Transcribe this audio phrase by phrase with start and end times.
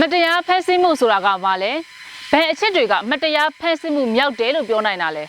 [0.00, 1.72] မတရားဖမ်းဆီးမှုဆိုတာကဘာလဲ
[2.32, 5.24] ဘယ်အချက်တွေကမတရားဖမ်းဆီးမှုမြောက်တယ်လို့ပြောနိုင်တာလဲ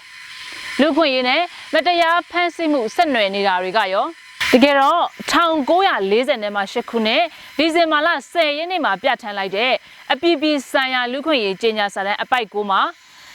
[0.81, 1.42] လူခွင့်ရေးနဲ့
[1.74, 4.06] မတရားဖမ်းဆီးမှုဆက်နွယ်နေတာတွေကရော
[4.54, 7.24] တကယ်တော့1940နဲ့မှ8ခုနှစ်
[7.58, 9.73] ဒီဇင်ဘာလ10ရက်နေ့မှာပြဋ္ဌာန်းလိုက်တဲ့
[10.11, 12.82] အပြည်ပြည်ဆိုင်ရာလူခွင့်ရေးကြေညာစာတမ်းအပိုက်9မှာ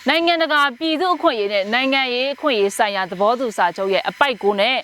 [0.08, 4.76] နိုင်ငံတကာပြည်သူ့အခွင့်အရေးနဲ့နိုင်ငံရေးအခွင့်အရေးဆိုင်ရာသဘောတူစာချုပ်ရဲ့အပိုက်9နဲ့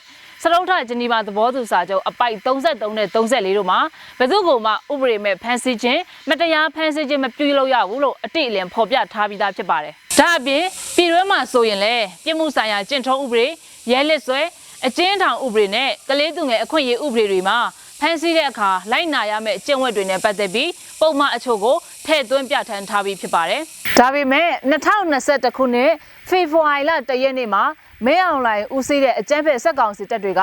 [0.43, 3.79] စရုပ်ထဂျနီဗာသဘောတူစာချုပ်အပိုက်33နဲ့34တို့မှာ
[4.19, 10.65] ဘယ်သူကမှဥပဒေမဲ့ဖမ်းဆီးခြင်းမတရားဖမ်းဆီးခြင်းမပြုလုပ်ရဘူးလို့အတိအလင်းဖော်ပြထားပြီးသားဖြစ်ပါတယ်။ဒါအပြင်
[10.97, 13.47] ပြည်တွင်းမှာဆိုရင်လည်းပြည်မှုဆိုင်ရာကျင့်ထုံးဥပဒေ
[13.91, 14.41] ရဲလက်ဆွဲ
[14.87, 17.59] အကျဉ်းထောင်ဥပဒေနဲ့ကလေးသူငယ်အခွင့်အရေးဥပဒေတွေမှာ
[18.01, 23.63] ဖမ်းဆီးတဲ့အခါလိုက်နာရမယ့်ကျင့်ဝတ်တွေနဲ့ပတ်သက်ပြီးပုံမှန်အချို့ကိုထည့်သွင်းပြဋ္ဌာန်းထားပြီးဖြစ်ပါတယ်။
[23.99, 25.91] ဒါပေမဲ့2021ခုနှစ်
[26.29, 27.65] ဖေဖော်ဝါရီလ1ရက်နေ့မှာ
[28.05, 30.43] မဲအောင်လိုင်ဦးစီးတဲ့အကြမ်းဖက်ဆက်ကောင်စီတပ်တွေက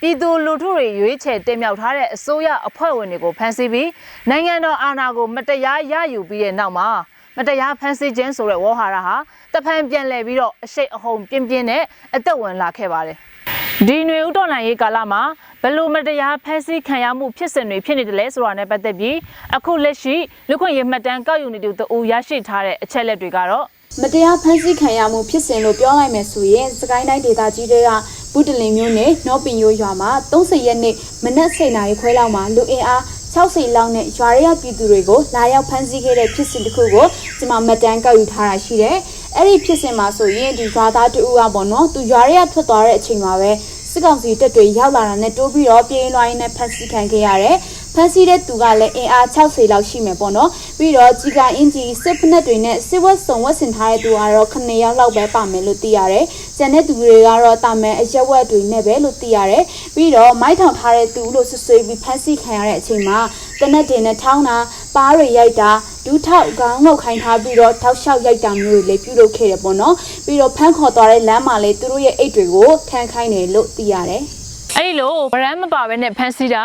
[0.00, 3.88] ပြည်သူလူထုတွေရွေးချယ်တင်မြှောက်ထားတဲ့အစိုးရအဖွဲ့ဝင်တွေကိုဖမ်းဆီးပြီး
[4.30, 6.88] နိုင်ငံတော်အာဏာကိုမတရားရယူပြီးတဲ့နောက်မှာ
[7.36, 9.16] မတရားဖမ်းဆီးခြင်းဆိုတဲ့ဝေါ်ဟာရဟာ
[9.54, 11.82] တဖန်ပြန်လည်ပြီးတော့အရှိတ်အဟုန်ပြင်းပြင်းနဲ့
[12.16, 13.16] အသက်ဝင်လာခဲ့ပါတယ်။
[13.88, 15.22] ဒီຫນွေဥတော်လှန်ရေးကာလမှာ
[15.62, 19.16] ဘယ်လိုမတရားဖမ်းဆီးခံရမှုဖြစ်စဉ်တွေဖြစ်နေတယ်လဲဆိုတာနဲ့ပတ်သက်ပြီး
[19.56, 20.16] အခုလက်ရှိ
[20.48, 23.66] လူခွင့်ရေးမှတ်တမ်းကောက်ယူနေသူတအူရရှိထားတဲ့အချက်လက်တွေကတော့
[24.00, 27.90] မတရားဖမ်းဆီးခံရမှုဖြစ်စဉ်လို့ပြောလိုက်မယ်ဆိုရင်စကိုင်းတိုင်းဒေသကြီးတွေက
[28.32, 33.02] ပုတလင်မြို့နယ်နော့ပင်ရိုးရွာမှာ30ရက်နေ့မနက်7:00နာရီခွဲလောက်မှာလူအင်အား
[33.34, 37.06] 60လောက်နဲ့ရွာရဲပြည်သူတွေကိုလာရောက်ဖမ်းဆီးခဲ့တဲ့ဖြစ်စဉ်တစ်ခုကို
[37.38, 38.96] ကျွန်မမှတ်တမ်းကောက်ယူထားတာရှိတယ်။
[39.36, 43.50] အဲ့ဒီဖြစ်စဉ်မှာဆိုရင်ဒီရွာသားတူကပေါ့နော်သူရွာရဲထွက်သွားတဲ့အချိန်မှာပဲ
[43.90, 47.56] စစ်ကောင်စီတပ်တွေရောက်လာတာနဲ့တိုးပြီးတော့ပြည်လွှားရင်းနဲ့ဖမ်းဆီးခံခဲ့ရတယ်။
[47.94, 56.24] ဖမ်းဆီးတဲ့သူကလည်းအင်အား60လောက်ရှိမယ်ပေါ့နော်။ပြီးတော့ကြီးကအင်ဂျီစစ်ဖက်နဲ့တွေနဲ့စစ်ဝတ်စုံဝတ်ဆင်ထားတဲ့သူကတော့9ယောက်လောက်ပဲပါမယ်လို့သိရတယ်။
[56.58, 63.18] ကျန်တဲ့သူတွေကတော့တာမန်အရက်ဝက်တွေနဲ့ပဲလို့သိရတယ်။ပြီးတော့မိုက်ထောင်ထားတဲ့သူလို့ဆွဆွေးပြီးဖမ်းဆီးခံရတဲ့အချိန်မှာ
[63.60, 64.58] တနက်တင်နဲ့ထောင်းတာ
[64.96, 65.70] ပါးတွေရိုက်တာ
[66.06, 69.94] ဒူးထောက်ခေါင်းငုတ်ခိုင်းထားပြီးတော့ထောက်လျှောက်ရိုက်တာမျိုးတွေလည်းပြုလုပ်ခဲ့တယ်ပေါ့နော်။
[70.26, 74.22] ပြီးတော့ဖမ်းခေါ်သွားတဲ့လမ်းမှာလည်းသူတို့ရဲ့အိတ်တွေကိုခံခိုင်းတယ်လို့သိရတယ်။
[74.76, 76.64] အဲ့ဒီလိုဗရမ်းမပါဘဲနဲ့ဖမ်းဆီးတာ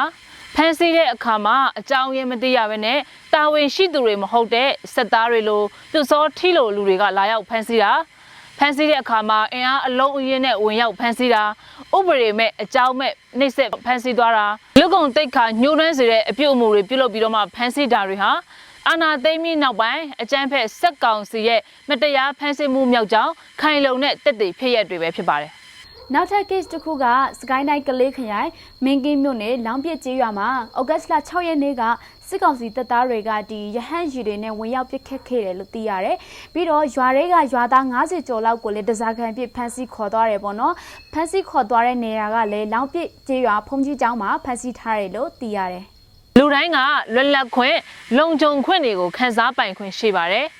[0.60, 3.00] ဖမ်းဆီးတဲ့အခါမှာအကြောင်းရင်းမသိရဘဲနဲ့
[3.34, 7.92] တာဝန်ရှိသူတွေမဟုတ်တဲ့စက်သားတွေလိုပြစောထီလိုလူတွေကလာရောက်ဖမ်းဆီးတာ
[8.58, 11.44] ဖမ်းဆီးတဲ့အခါမှာအင်အားအလုံးအရင်းနဲ့ဝင်ရောက်ဖမ်းဆီးတာ
[11.98, 14.48] ဥပဒေမဲ့အကြောင်းမဲ့နှိပ်စက်ဖမ်းဆီးသွားတာ
[14.80, 18.32] လူကုန်တိတ်ခါညှိုးနှွမ်းစေတဲ့အပြုတ်အမူတွေပြုလုပ်ပြီးတော့မှဖမ်းဆီးတာတွေဟာ
[18.88, 23.32] အာနာသိမ့်ပြီးနောက်ပိုင်းအကြမ်းဖက်စက်ကောင်စီရဲ့မတရားဖမ်းဆီးမှုမြောက်ကြောင်း
[23.62, 25.52] ခိုင်လုံတဲ့တက်တည်ဖြစ်ရတွေပဲဖြစ်ပါတယ်
[26.14, 27.06] နောက်ထပ် case တစ်ခုက
[27.40, 28.50] စကိုင်းတိုင်းကလေးခရိုင်
[28.86, 31.84] မင်းကင်းမြို့နယ်လောင်ပြစ်ကျေးရွာမှာဩဂတ်စ်လ6ရက်နေ့က
[32.28, 36.18] စစ်ကောင်စီတပ်သားတွေကဒီရဟန်းရီတွေနဲ့ဝင်ရောက်ပစ်ခတ်ခဲ့တယ်လို့သိရတယ်။
[36.54, 40.74] ပြီးတော့ရွာတွေကရွာသား90ကျော်လောက်ကိုလည်းတစားခံပစ်ဖမ်းဆီးခေါ်သွားတယ်ပေါ့နော်။
[41.14, 45.86] ဖမ်းဆီးခေါ်သွားတဲ့နေရာကလည်းလောင်ပြစ်ကျေးရွာဖုန်ကြီးကျောင်းမှာဖမ်းဆီးထားတယ်လို့သိရတယ်။
[46.40, 46.78] လူတိုင်းက
[47.14, 47.78] လွတ်လပ်ခွင့်
[48.18, 50.48] လုံခြုံခွင့်တွေကိုခန်းစားပိုင်ခွင့်ရှိပါတယ်။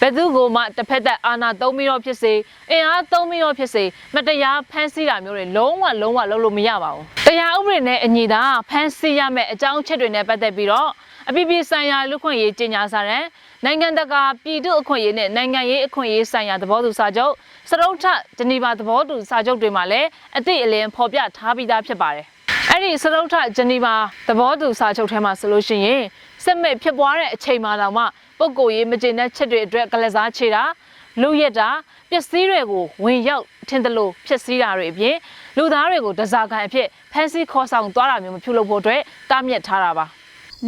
[0.00, 2.32] ဘယ်သူကမှတစ်ဖက်သက်အာဏာသုံးပြီးတော့ဖြစ်စေ
[2.70, 3.84] အင်အားသုံးပြီးတော့ဖြစ်စေ
[4.14, 10.88] မတရားဖမ်းဆီးတာမျိုးတွေလုံးဝလုံးဝလုပ်လို့မရပါဘူး။တရားဥပဒေနဲ့အညီသာဖမ်းဆီးရမယ့်အကြောင်းအချက်တွေနဲ့ပတ်သက်ပြီးတော့
[11.28, 13.26] အပြည်ပြည်ဆိုင်ရာလူခွင့်ရေးကြေညာစာတမ်း
[13.64, 17.32] နိုင်ငံတကာပြည်သူ့အခွင့်အရေးနဲ့နိုင်ငံရေးအခွင့်အရေးဆိုင်ရာသဘောတူစာချုပ်
[17.70, 18.04] စရုပ်ထ
[18.38, 20.08] ဂျနီဗာသဘောတူစာချုပ်တွေမှာလည်း
[20.38, 22.26] အတိအလင်းဖော်ပြထားပြီးသားဖြစ်ပါတယ်။
[22.70, 23.94] အဲ့ဒီစရုပ်ထဂျနီဗာ
[24.28, 26.02] သဘောတူစာချုပ်ထဲမှာဆိုလို့ရှိရင်
[26.44, 28.04] စစ်မဲ့ဖြစ်ပွားတဲ့အချိန်မှတော့မှ
[28.38, 30.62] ပုဂ္ဂိုလ်ရေးမကျေနပ်ချက်တွေအတွက်ကလစားချေတာ
[31.22, 31.68] လူရက်တာ
[32.10, 35.16] ပစ္စည်းတွေကိုဝင်ရောက်ထင်တယ်လို့ဖြစ်စည်းတာတွေအပြင်
[35.56, 40.06] လူသားတွေကိုဒဇာခံအဖြစ်ဖမ်းဆီးခေါ်ဆောင်သွားတာမျိုးမပြုလုပ်ဖို့အတွက်တားမြစ်ထားတာပါ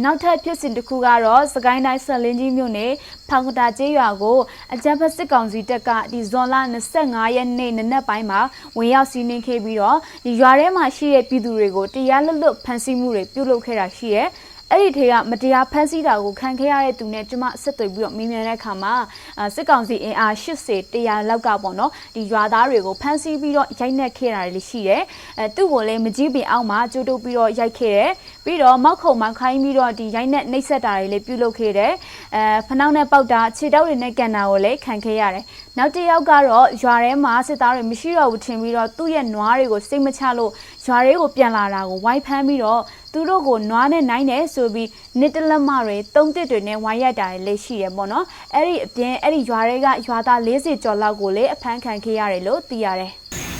[0.03, 2.91] နောက်ထပ်ဖြစ်စဉ်တစ်ခုကတော့စကိုင်းတိုင်းဆက်လင်းကြီးမြို့နယ်
[3.29, 4.39] ဖောင်ကတာကျေးရွာကို
[4.73, 6.55] အကြံဖက်စစ်ကောင်စီတပ်ကဒီဇွန်လ
[6.95, 8.39] 25ရက်နေ့နနက်ပိုင်းမှာ
[8.77, 14.23] ဝင်ရောက်စီးနင်းခဲ့ပြီးတော့ဒီရွာထဲမှာရှိတဲ့ပြည်သူတွေကိုတရားလွတ်လွတ်ဖမ်းဆီးမှုတွေပြုလုပ်ခဲ့တာရှိရဲ
[14.71, 18.93] အဲ့ဒီထေကမတရားဖမ်းဆီးတာကိုခံခဲ့ရတဲ့သူနဲ့ကျမဆက်သွယ်ပြီးတော့မေးမြန်းတဲ့အခါမှာ
[19.39, 25.03] အာစစ်ကောင်စီအင်အား80 100လောက်ကပေါ့နော်ဒီရွာသားတွေကိုဖမ်းဆီးပြီးတော့ရိုက်နှက်ခဲ့တာတွေရှိတယ်
[25.39, 28.11] အဲသူ့ကိုလည်းမကြီးပင်အောက်မှာကြိုးတုပ်ပြီးတော့ရိုက်ခဲ့တယ်
[28.45, 31.93] ပြီးတော့မောက်ခုံမောက်ခိုင်းပြီးတော့ဒီရိုက်နှက်နှိပ်စက်တာတွေလည်းပြုလုပ်ခဲ့တယ်
[32.35, 35.45] အဲဖနှောက်နဲ့ပေါက်တာခြေတောက်တွေနဲ့ကန်တာကိုလည်းခံခဲ့ရတယ်
[35.77, 40.51] နောက်တစ်ယောက်ကတော့ရွာထဲမှာစစ်သားတွေမရှိတော့ဘူးထင်ပြီးတော့သူ့ရဲ့နွားတွေကိုစိတ်မချလို့
[40.85, 42.81] ရွာတွေကိုပြန်လာတာကိုဝိုင်းဖမ်းပြီးတော့
[43.15, 44.89] သူတို့ကိုနွားနဲ့နိုင်တယ်ဆိုပြီး
[45.19, 48.25] နစ်တလက်မတွေသုံးတစ်တွေနဲ့ဝိုင်းရိုက်တာတွေလည်းရှိတယ်ပေါ့နော်
[48.55, 53.11] အဲ့ဒီအပြင်အဲ့ဒီရွာတွေကရွာသား40ကျော်လောက်ကိုလည်းအဖမ်းခံခဲ့ရတယ်လို့သိရတယ်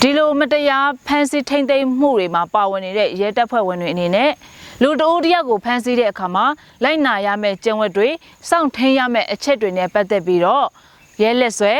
[0.01, 4.31] ဒီလိုမတရားဖမ်းဆီးထိမ့်သိမ်းမှုတွေမှာပါဝင်နေတဲ့ရဲတပ်ဖွဲ့ဝင်တွေအနေနဲ့
[4.81, 6.45] လူတအုပ်တယောက်ကိုဖမ်းဆီးတဲ့အခါမှာ
[6.83, 8.09] လိုက်နာရမယ့်ကျင့်ဝတ်တွေ
[8.49, 10.65] စောင့်ထိန်ရမယ့်အချက်တွေနဲ့ပတ်သက်ပြီးတော့
[11.21, 11.73] ရဲလက်ဆွဲ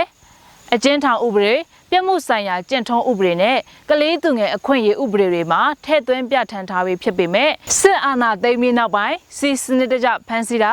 [0.74, 1.54] အကျဉ်းထောင်ဥပဒေ
[1.94, 3.58] ပပြစ်မှုဆိုင်ရာကျင့်ထုံးဥပဒေနဲ့
[3.90, 10.72] ကလေးသူငယ်အခွင့်အရေးဥပဒေတွေမှာထည့်သွင်းပြဋ္ဌာန်းထားပြီးဖြစ်ပေမဲ့စစ်အာဏာသိမ်းပြီးနောက်ပိုင်းစီစနစ်တကျဖမ်းဆီးတာ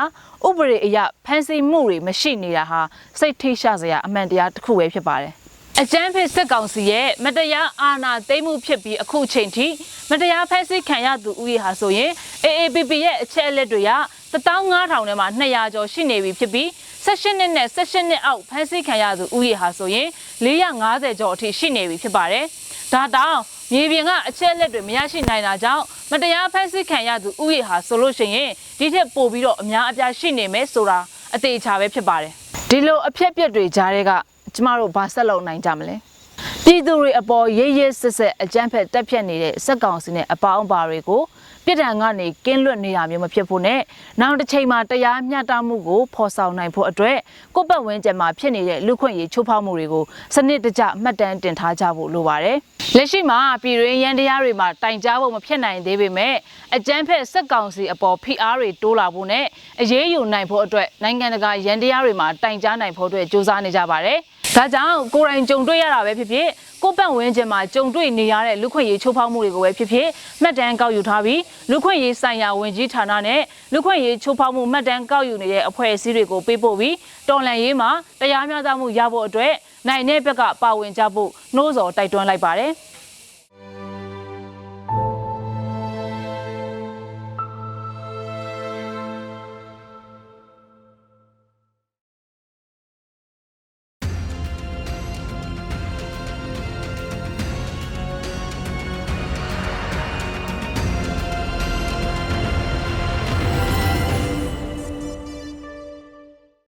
[0.48, 2.80] ဥပဒေအရဖမ်းဆီးမှုတွေမရှိနေတာဟာ
[3.18, 5.32] စိတ်ထိရှစရာအမှန်တရားတစ်ခုပဲဖြစ်ပါတယ်
[5.80, 9.66] အကြမ်းဖက်စစ်ကောင်စီရဲ့မတရားအာဏာသိမ်းမှုဖြစ်ပြီးအခုချိန်ထိ
[10.10, 12.10] မတရားဖက်စစ်ခံရသူဦးရေဟာဆိုရင်
[12.44, 13.90] AAPP ရဲ့အချက်အလက်တွေက
[14.32, 16.68] 15000ထဲမှာ200ကျော်ရှိနေပြီဖြစ်ပြီး
[17.04, 20.08] 16နှစ်နဲ့16နှစ်အောက်ဖက်စစ်ခံရသူဦးရေဟာဆိုရင်
[20.44, 22.44] 450ကျော်အထိရှိနေပြီဖြစ်ပါတယ်။
[22.92, 23.38] ဒါတောင်
[23.72, 30.98] မြေပြင်ကအချက်အလက်တွေမရရှိနိုင်တာကြောင့်မတရားဖက်စစ်ခံရသူဦးရေဟာဆိုလို့ရှိရင်ဒီထက်ပိုပြီးတော့အများအပြားရှိနေမယ်ဆိုတာ
[31.34, 32.32] အသေးအချာပဲဖြစ်ပါတယ်။
[32.70, 34.10] ဒီလိုအဖြစ်အပျက်တွေကြားတဲ့က
[34.54, 35.96] ကျမတို့ဘာဆက်လုပ်နိုင်ကြမလဲ။
[36.64, 41.22] ပြည်သူတွေအပေါ်ရဲရဲစစ်စစ်အကြမ်းဖက်တက်ဖြတ်နေတဲ့စက်ကောင်စီနဲ့အပေါင်းအပါတွေကို
[41.70, 43.80] ပြည်ထံကနေကင်းလွတ်နေတာမျိုးမဖြစ်ဖို့နဲ့
[44.20, 47.18] နောက်တစ်ချိန်မှာတရားမျှတမှုကိုဖော်ဆောင်နိုင်ဖို့အတွက်
[47.56, 52.56] ကိုယ့်ဘက်ဝန်းကျင်မှာဖြစ်နေတဲ့လူခွင့်ရေးချိုးဖောက်မှုတွေကိုစနစ်တကျမှတ်တမ်းတင်ထားကြဖို့လိုပါတယ်။
[52.96, 56.34] လက်ရှိမှာပြည်တွင်းရန်တရားတွေမှာတိုင်ကြားဖို့မဖြစ်နိုင်သေးပေမဲ့
[56.76, 59.44] အကြမ်းဖက်စက်ကောင်စီအပေါ်ဖိအားတွေတိုးလာဖို့နဲ့
[59.80, 64.20] အရေးယူနိုင်ဖို့အတွက်နိုင်ငံတကာရန်တရားတွေမှာတိုင်ကြားနိုင်ဖို့အတွက်စ조사နေကြပါတယ်။
[64.56, 66.48] ဒါကြောင့်ကိုယ်တိုင်ကြုံတွေ့ရတာပဲဖြစ်ဖြစ်
[66.82, 70.08] ကိုယ့်ပတ်ဝန်းကျင်မှာကြုံတွေ့နေရတဲ့လူခွင့်ရေးချိုးဖောက်မှုတွေကိုပဲဖြစ်ဖြစ်
[70.42, 73.40] မှတ်တမ်းကောက်ယူထားပြီးလူခွင့်ရေးဆိုင်ရာဝန်ကြီးဌာနနဲ့
[73.72, 76.94] လူခွင့်ရေးချိုးဖောက်မှုမှတ်တမ်းကောက်ယူနေတဲ့အဖွဲ့အစည်းတွေကိုပေးပို့ပြီး
[77.28, 79.52] တော်လှန်ရေးမှာတရားမျှတမှုရဖို့အတွက်
[79.88, 82.72] နိုင်တဲ့ဘက်ကပါဝင်ကြဖို့နှိုးဆော်တိုက်တွန်းလိုက်ပါတယ်။